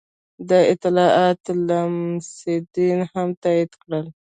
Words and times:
دا 0.49 0.57
اطلاعات 0.73 1.43
لمسډن 1.67 2.99
هم 3.11 3.29
تایید 3.43 3.71
کړل. 3.81 4.05